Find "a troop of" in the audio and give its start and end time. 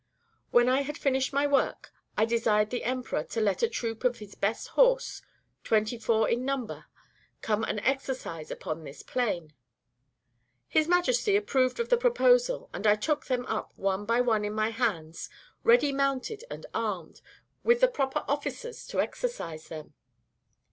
3.61-4.17